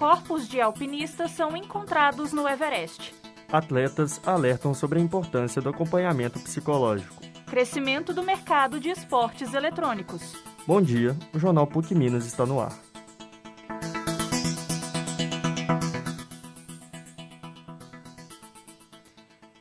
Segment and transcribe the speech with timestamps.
[0.00, 3.14] corpos de alpinistas são encontrados no Everest.
[3.52, 7.22] Atletas alertam sobre a importância do acompanhamento psicológico.
[7.46, 10.42] Crescimento do mercado de esportes eletrônicos.
[10.66, 12.72] Bom dia, o Jornal PUC Minas está no ar.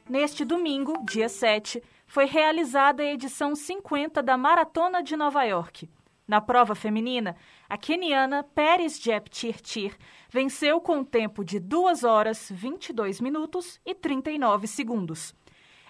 [0.10, 5.90] Neste domingo, dia 7, foi realizada a edição 50 da Maratona de Nova York.
[6.30, 7.36] Na prova feminina,
[7.68, 9.98] a keniana Pérez Jeptirtir
[10.30, 15.34] venceu com um tempo de 2 horas 22 minutos e 39 segundos.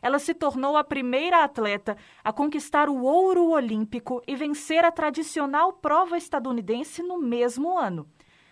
[0.01, 5.73] Ela se tornou a primeira atleta a conquistar o ouro olímpico e vencer a tradicional
[5.73, 8.07] prova estadunidense no mesmo ano.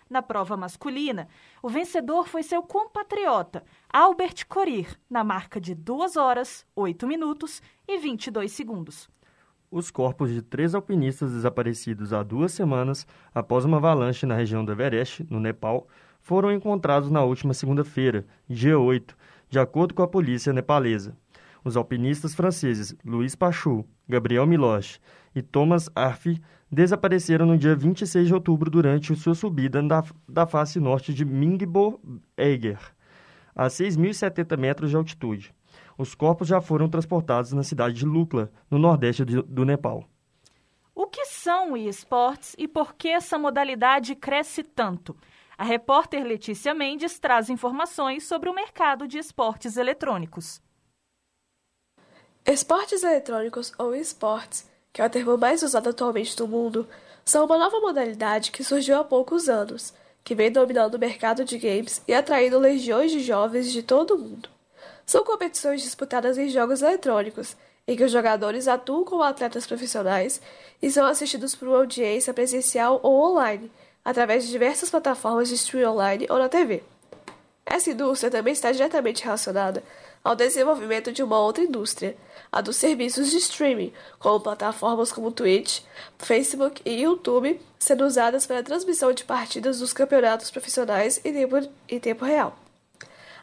[0.09, 1.30] Na prova masculina,
[1.64, 7.98] o vencedor foi seu compatriota, Albert Corir, na marca de 2 horas, 8 minutos e
[7.98, 9.09] 22 segundos.
[9.70, 14.72] Os corpos de três alpinistas desaparecidos há duas semanas após uma avalanche na região do
[14.72, 15.90] Everest, no Nepal,
[16.22, 19.14] foram encontrados na última segunda-feira, dia 8,
[19.50, 21.18] de acordo com a polícia nepalesa.
[21.66, 25.02] Os alpinistas franceses Luiz Pachou, Gabriel Miloche
[25.36, 30.80] e Thomas Arfi desapareceram no dia 26 de outubro durante sua subida da, da face
[30.80, 32.00] norte de Mingbo
[32.38, 32.80] Eiger,
[33.54, 35.54] a 6.070 metros de altitude.
[35.98, 40.03] Os corpos já foram transportados na cidade de Lukla, no nordeste do, Nepal.
[40.94, 45.16] O que são esportes e por que essa modalidade cresce tanto?
[45.58, 50.62] A repórter Letícia Mendes traz informações sobre o mercado de esportes eletrônicos.
[52.45, 56.88] Esportes eletrônicos ou esportes que é o termo mais usado atualmente no mundo,
[57.23, 61.56] são uma nova modalidade que surgiu há poucos anos, que vem dominando o mercado de
[61.59, 64.50] games e atraindo legiões de jovens de todo o mundo.
[65.08, 67.55] São competições disputadas em jogos eletrônicos,
[67.88, 70.41] em que os jogadores atuam como atletas profissionais
[70.81, 73.72] e são assistidos por uma audiência presencial ou online,
[74.03, 76.84] através de diversas plataformas de streaming online ou na TV.
[77.66, 79.81] Essa indústria também está diretamente relacionada
[80.22, 82.17] ao desenvolvimento de uma outra indústria,
[82.51, 85.84] a dos serviços de streaming, como plataformas como Twitch,
[86.19, 91.69] Facebook e YouTube, sendo usadas para a transmissão de partidas dos campeonatos profissionais em tempo,
[91.88, 92.66] em tempo real.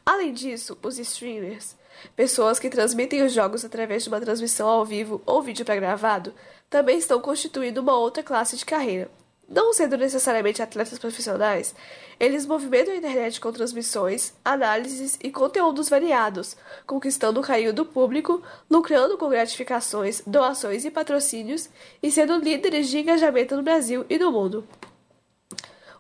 [0.05, 1.75] Além disso, os streamers,
[2.15, 6.35] pessoas que transmitem os jogos através de uma transmissão ao vivo ou vídeo pré-gravado,
[6.69, 9.11] também estão constituindo uma outra classe de carreira,
[9.49, 11.75] não sendo necessariamente atletas profissionais,
[12.19, 18.43] eles movimentam a internet com transmissões, análises e conteúdos variados, conquistando o carinho do público,
[18.71, 21.69] lucrando com gratificações, doações e patrocínios
[22.03, 24.67] e sendo líderes de engajamento no Brasil e no mundo.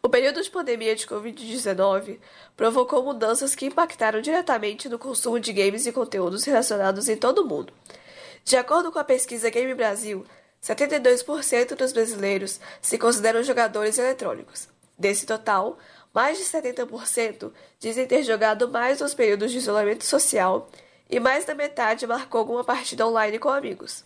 [0.04, 2.18] O período de pandemia de Covid-19
[2.54, 7.46] provocou mudanças que impactaram diretamente no consumo de games e conteúdos relacionados em todo o
[7.46, 7.72] mundo.
[8.44, 10.26] De acordo com a pesquisa Game Brasil,
[10.62, 14.68] 72% dos brasileiros se consideram jogadores eletrônicos.
[14.98, 15.78] Desse total,
[16.12, 17.50] mais de 70%
[17.80, 20.68] dizem ter jogado mais nos períodos de isolamento social
[21.08, 24.04] e mais da metade marcou alguma partida online com amigos.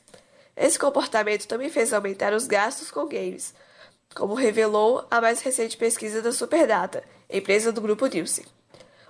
[0.57, 3.53] Esse comportamento também fez aumentar os gastos com games,
[4.15, 8.45] como revelou a mais recente pesquisa da Superdata, empresa do grupo Nielsen.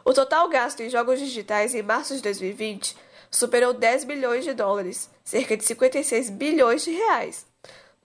[0.05, 2.97] O total gasto em jogos digitais em março de 2020
[3.31, 7.47] superou 10 bilhões de dólares, cerca de 56 bilhões de reais,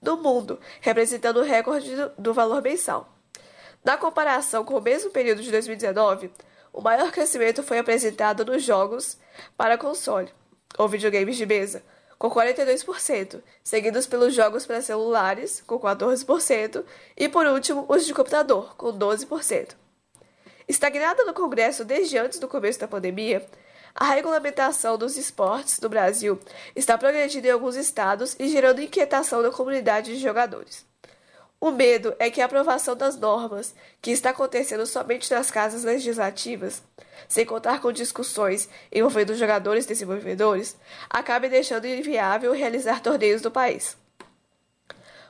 [0.00, 3.08] no mundo, representando o recorde do, valor mensal.
[3.82, 6.30] Na comparação com o mesmo período de 2019,
[6.72, 9.16] o maior crescimento foi apresentado nos jogos
[9.56, 10.30] para console,
[10.76, 11.82] ou videogames de mesa,
[12.18, 16.84] com 42%, seguidos pelos jogos para celulares, com 14%,
[17.16, 19.74] e por último, os de computador, com 12%.
[20.66, 23.46] Estagnada no Congresso desde antes do começo da pandemia,
[23.94, 26.38] a regulamentação dos esportes no Brasil
[26.74, 30.84] está progredindo em alguns estados e gerando inquietação na comunidade de jogadores.
[31.64, 36.82] O medo é que a aprovação das normas, que está acontecendo somente nas casas legislativas,
[37.26, 40.76] sem contar com discussões envolvendo jogadores e desenvolvedores,
[41.08, 43.96] acabe deixando inviável realizar torneios no país.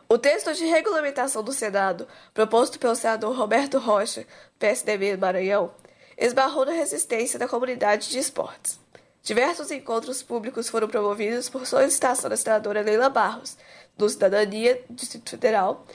[0.09, 4.27] O texto de regulamentação do Senado, proposto pelo senador Roberto Rocha,
[4.59, 5.73] PSDB do Maranhão,
[6.19, 8.84] esbarrou na resistência da comunidade de esportes.
[9.25, 13.57] Diversos encontros públicos foram promovidos por solicitação da senadora Leila Barros,
[13.97, 15.87] do Cidadania, Distrito Federal.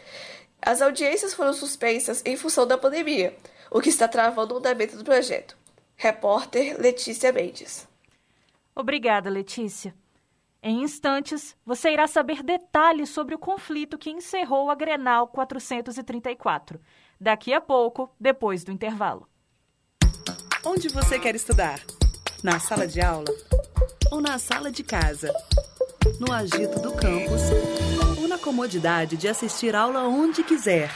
[0.60, 3.38] As audiências foram suspensas em função da pandemia,
[3.70, 5.56] o que está travando o andamento do projeto.
[5.96, 7.88] Repórter Letícia Mendes.
[8.74, 9.94] Obrigada, Letícia.
[10.64, 16.82] Em instantes, você irá saber detalhes sobre o conflito que encerrou a Grenal 434.
[17.22, 19.30] Daqui a pouco, depois do intervalo.
[20.66, 21.80] Onde você quer estudar?
[22.42, 23.26] Na sala de aula?
[24.12, 25.34] Ou na sala de casa?
[26.22, 27.42] No agito do campus?
[28.18, 30.90] Ou na comodidade de assistir aula onde quiser?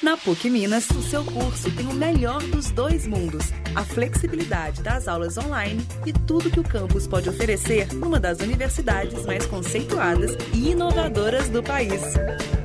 [0.00, 5.08] Na PUC Minas, o seu curso tem o melhor dos dois mundos: a flexibilidade das
[5.08, 10.70] aulas online e tudo que o campus pode oferecer numa das universidades mais conceituadas e
[10.70, 12.00] inovadoras do país.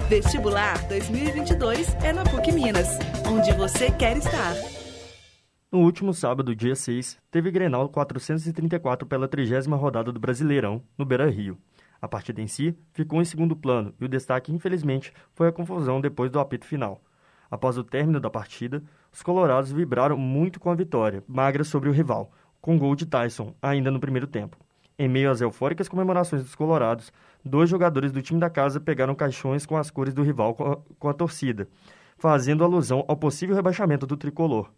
[0.07, 2.89] Vestibular 2022 é na PUC Minas,
[3.27, 4.82] onde você quer estar.
[5.73, 11.57] No último sábado, dia 6, teve Grenal 434 pela trigésima rodada do Brasileirão, no Beira-Rio.
[11.99, 15.99] A partida em si ficou em segundo plano e o destaque, infelizmente, foi a confusão
[15.99, 17.01] depois do apito final.
[17.49, 21.91] Após o término da partida, os colorados vibraram muito com a vitória, magra sobre o
[21.91, 22.31] rival,
[22.61, 24.55] com gol de Tyson, ainda no primeiro tempo.
[24.95, 27.11] Em meio às eufóricas comemorações dos colorados,
[27.43, 30.77] dois jogadores do time da casa pegaram caixões com as cores do rival com a,
[30.99, 31.67] com a torcida,
[32.15, 34.69] fazendo alusão ao possível rebaixamento do tricolor.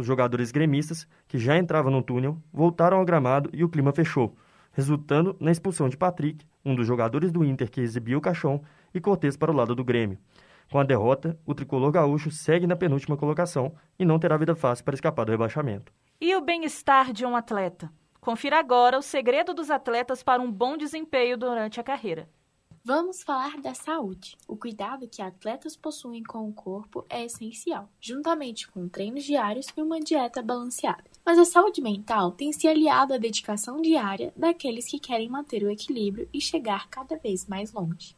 [0.00, 4.34] Os jogadores gremistas, que já entravam no túnel, voltaram ao gramado e o clima fechou,
[4.72, 8.62] resultando na expulsão de Patrick, um dos jogadores do Inter que exibia o caixão,
[8.94, 10.16] e Cortez para o lado do Grêmio.
[10.72, 14.86] Com a derrota, o tricolor gaúcho segue na penúltima colocação e não terá vida fácil
[14.86, 15.92] para escapar do rebaixamento.
[16.18, 17.92] E o bem-estar de um atleta?
[18.22, 22.26] Confira agora o segredo dos atletas para um bom desempenho durante a carreira.
[22.82, 24.38] Vamos falar da saúde.
[24.48, 29.82] O cuidado que atletas possuem com o corpo é essencial, juntamente com treinos diários e
[29.82, 31.04] uma dieta balanceada.
[31.24, 35.70] Mas a saúde mental tem se aliado à dedicação diária daqueles que querem manter o
[35.70, 38.16] equilíbrio e chegar cada vez mais longe.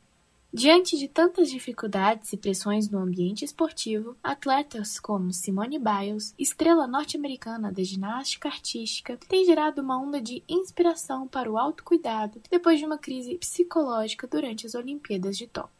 [0.54, 7.72] Diante de tantas dificuldades e pressões no ambiente esportivo, atletas como Simone Biles, estrela norte-americana
[7.72, 12.98] da ginástica artística, têm gerado uma onda de inspiração para o autocuidado depois de uma
[12.98, 15.72] crise psicológica durante as Olimpíadas de Tóquio.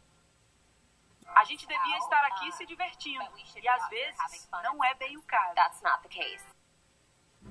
[1.35, 3.25] A gente devia estar aqui se divertindo,
[3.61, 5.53] e às vezes não é bem o caso.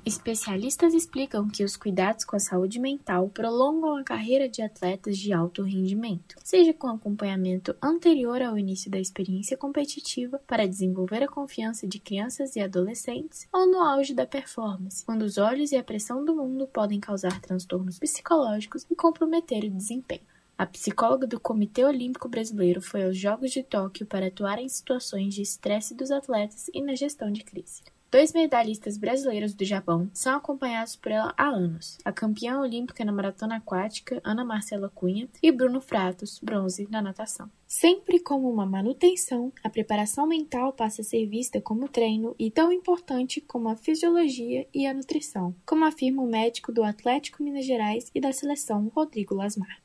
[0.04, 5.32] Especialistas explicam que os cuidados com a saúde mental prolongam a carreira de atletas de
[5.32, 11.86] alto rendimento, seja com acompanhamento anterior ao início da experiência competitiva para desenvolver a confiança
[11.86, 16.24] de crianças e adolescentes, ou no auge da performance, quando os olhos e a pressão
[16.24, 20.26] do mundo podem causar transtornos psicológicos e comprometer o desempenho.
[20.58, 25.32] A psicóloga do Comitê Olímpico Brasileiro foi aos Jogos de Tóquio para atuar em situações
[25.32, 27.82] de estresse dos atletas e na gestão de crise.
[28.12, 33.10] Dois medalhistas brasileiros do Japão são acompanhados por ela há anos: a campeã olímpica na
[33.10, 37.50] maratona aquática, Ana Marcela Cunha, e Bruno Fratos, bronze na natação.
[37.66, 42.70] Sempre como uma manutenção, a preparação mental passa a ser vista como treino e tão
[42.70, 48.10] importante como a fisiologia e a nutrição, como afirma o médico do Atlético Minas Gerais
[48.14, 49.80] e da seleção Rodrigo Lasmar.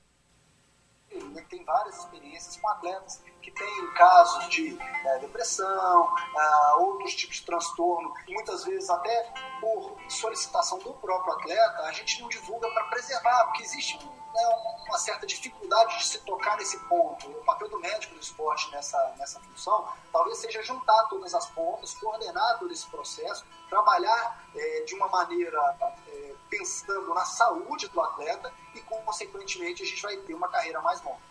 [1.50, 3.24] Tem várias experiências com atletas
[3.58, 9.98] têm casos de né, depressão, uh, outros tipos de transtorno, e muitas vezes até por
[10.10, 14.42] solicitação do próprio atleta, a gente não divulga para preservar, porque existe né,
[14.88, 17.28] uma certa dificuldade de se tocar nesse ponto.
[17.30, 21.94] O papel do médico do esporte nessa, nessa função talvez seja juntar todas as pontas,
[21.96, 25.60] coordenar todo esse processo, trabalhar é, de uma maneira
[26.08, 31.02] é, pensando na saúde do atleta e, consequentemente, a gente vai ter uma carreira mais
[31.02, 31.28] longa.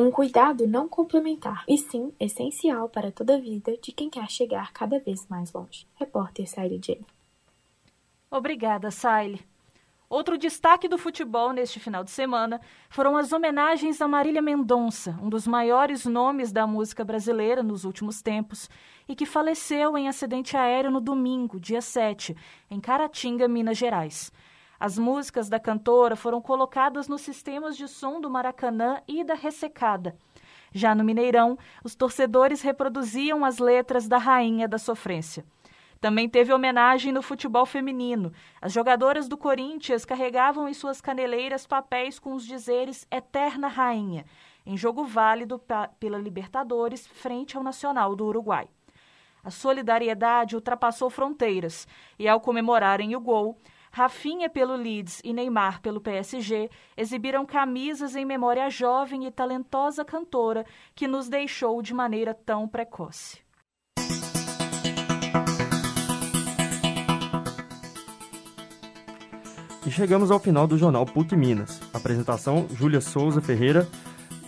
[0.00, 4.72] Um cuidado não complementar, e sim essencial para toda a vida de quem quer chegar
[4.72, 5.88] cada vez mais longe.
[5.96, 7.04] Repórter Saile Jenny.
[8.30, 9.44] Obrigada, Saile.
[10.08, 15.28] Outro destaque do futebol neste final de semana foram as homenagens a Marília Mendonça, um
[15.28, 18.70] dos maiores nomes da música brasileira nos últimos tempos,
[19.08, 22.36] e que faleceu em acidente aéreo no domingo, dia 7,
[22.70, 24.30] em Caratinga, Minas Gerais.
[24.80, 30.16] As músicas da cantora foram colocadas nos sistemas de som do Maracanã e da Ressecada.
[30.72, 35.44] Já no Mineirão, os torcedores reproduziam as letras da Rainha da Sofrência.
[36.00, 38.32] Também teve homenagem no futebol feminino.
[38.62, 44.24] As jogadoras do Corinthians carregavam em suas caneleiras papéis com os dizeres Eterna Rainha,
[44.64, 45.60] em jogo válido
[45.98, 48.68] pela Libertadores frente ao Nacional do Uruguai.
[49.42, 53.58] A solidariedade ultrapassou fronteiras e, ao comemorarem o gol,
[53.90, 60.04] Rafinha pelo Leeds e Neymar pelo PSG exibiram camisas em memória à jovem e talentosa
[60.04, 60.64] cantora
[60.94, 63.46] que nos deixou de maneira tão precoce.
[69.88, 71.80] E chegamos ao final do jornal PUC Minas.
[71.94, 73.88] Apresentação: Júlia Souza Ferreira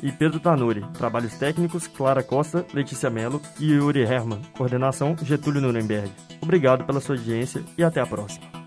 [0.02, 0.84] e Pedro Tanuri.
[0.92, 4.42] Trabalhos técnicos: Clara Costa, Letícia Mello e Yuri Herman.
[4.54, 6.10] Coordenação: Getúlio Nuremberg.
[6.42, 8.59] Obrigado pela sua audiência e até a próxima.